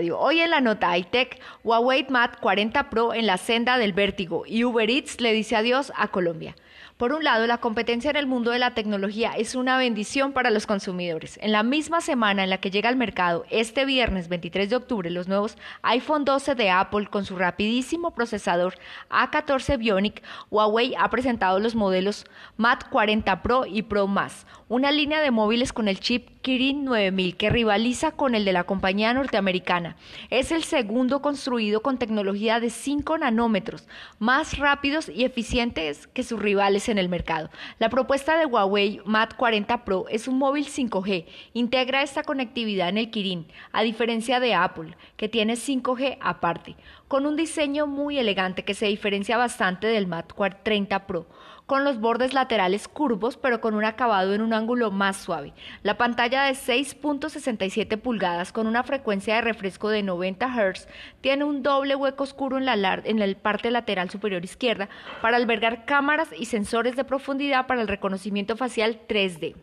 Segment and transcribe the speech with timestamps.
[0.00, 4.64] Hoy en la nota iTech, Huawei Mate 40 Pro en la senda del vértigo y
[4.64, 6.56] Uber Eats le dice adiós a Colombia.
[6.96, 10.50] Por un lado, la competencia en el mundo de la tecnología es una bendición para
[10.50, 11.40] los consumidores.
[11.42, 15.10] En la misma semana en la que llega al mercado, este viernes 23 de octubre,
[15.10, 18.74] los nuevos iPhone 12 de Apple con su rapidísimo procesador
[19.10, 22.26] A14 Bionic, Huawei ha presentado los modelos
[22.56, 27.36] Mate 40 Pro y Pro Más, una línea de móviles con el chip Kirin 9000
[27.36, 29.96] que rivaliza con el de la compañía norteamericana.
[30.30, 36.38] Es el segundo construido con tecnología de 5 nanómetros, más rápidos y eficientes que sus
[36.38, 37.50] rivales en el mercado.
[37.78, 41.26] La propuesta de Huawei Mate 40 Pro es un móvil 5G.
[41.52, 46.76] Integra esta conectividad en el Kirin, a diferencia de Apple, que tiene 5G aparte,
[47.08, 51.26] con un diseño muy elegante que se diferencia bastante del Mate 30 Pro
[51.66, 55.52] con los bordes laterales curvos pero con un acabado en un ángulo más suave.
[55.82, 60.88] La pantalla de 6.67 pulgadas con una frecuencia de refresco de 90 Hz
[61.20, 64.88] tiene un doble hueco oscuro en la, en la parte lateral superior izquierda
[65.22, 69.54] para albergar cámaras y sensores de profundidad para el reconocimiento facial 3D.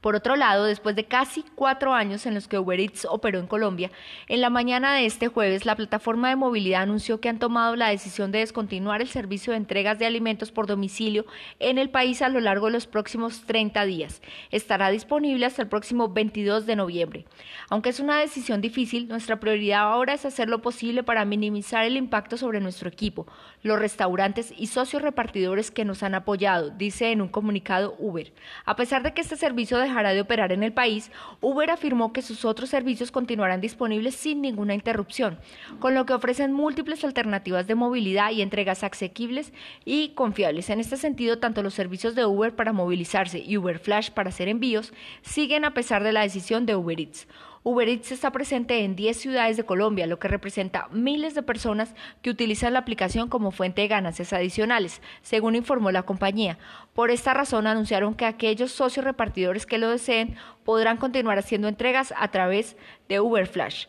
[0.00, 3.46] Por otro lado, después de casi cuatro años en los que Uber Eats operó en
[3.46, 3.90] Colombia,
[4.28, 7.88] en la mañana de este jueves la plataforma de movilidad anunció que han tomado la
[7.88, 11.26] decisión de descontinuar el servicio de entregas de alimentos por domicilio
[11.58, 14.22] en el país a lo largo de los próximos 30 días.
[14.50, 17.24] Estará disponible hasta el próximo 22 de noviembre.
[17.68, 21.96] Aunque es una decisión difícil, nuestra prioridad ahora es hacer lo posible para minimizar el
[21.96, 23.26] impacto sobre nuestro equipo,
[23.62, 28.32] los restaurantes y socios repartidores que nos han apoyado, dice en un comunicado Uber.
[28.64, 32.22] A pesar de que este servicio dejará de operar en el país, Uber afirmó que
[32.22, 35.38] sus otros servicios continuarán disponibles sin ninguna interrupción,
[35.78, 39.52] con lo que ofrecen múltiples alternativas de movilidad y entregas asequibles
[39.84, 40.70] y confiables.
[40.70, 44.48] En este sentido, tanto los servicios de Uber para movilizarse y Uber Flash para hacer
[44.48, 47.26] envíos siguen a pesar de la decisión de Uber Eats.
[47.68, 51.96] Uber Eats está presente en 10 ciudades de Colombia, lo que representa miles de personas
[52.22, 56.58] que utilizan la aplicación como fuente de ganancias adicionales, según informó la compañía.
[56.94, 62.14] Por esta razón anunciaron que aquellos socios repartidores que lo deseen podrán continuar haciendo entregas
[62.16, 62.76] a través
[63.08, 63.86] de Uber Flash.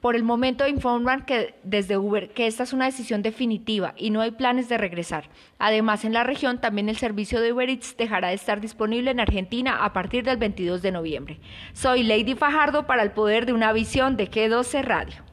[0.00, 4.22] Por el momento informan que desde Uber que esta es una decisión definitiva y no
[4.22, 5.28] hay planes de regresar.
[5.58, 9.20] Además, en la región también el servicio de Uber Eats dejará de estar disponible en
[9.20, 11.40] Argentina a partir del 22 de noviembre.
[11.74, 15.29] Soy Lady Fajardo para el poder de una visión de G12 Radio.